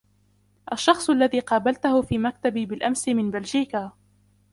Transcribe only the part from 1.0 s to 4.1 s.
الذي قابلتَه في مكتبي بالأمس من بلجيكا.